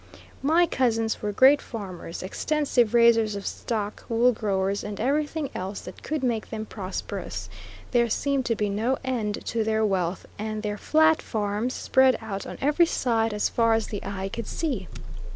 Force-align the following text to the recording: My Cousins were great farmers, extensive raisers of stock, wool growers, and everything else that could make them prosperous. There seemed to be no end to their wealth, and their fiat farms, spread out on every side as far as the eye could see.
My 0.41 0.65
Cousins 0.65 1.21
were 1.21 1.31
great 1.31 1.61
farmers, 1.61 2.23
extensive 2.23 2.95
raisers 2.95 3.35
of 3.35 3.45
stock, 3.45 4.03
wool 4.09 4.31
growers, 4.31 4.83
and 4.83 4.99
everything 4.99 5.51
else 5.53 5.81
that 5.81 6.01
could 6.01 6.23
make 6.23 6.49
them 6.49 6.65
prosperous. 6.65 7.49
There 7.91 8.09
seemed 8.09 8.45
to 8.47 8.55
be 8.55 8.67
no 8.67 8.97
end 9.03 9.45
to 9.45 9.63
their 9.63 9.85
wealth, 9.85 10.25
and 10.39 10.63
their 10.63 10.79
fiat 10.79 11.21
farms, 11.21 11.75
spread 11.75 12.17
out 12.19 12.47
on 12.47 12.57
every 12.61 12.87
side 12.87 13.31
as 13.31 13.47
far 13.47 13.75
as 13.75 13.85
the 13.89 14.03
eye 14.03 14.31
could 14.33 14.47
see. 14.47 14.87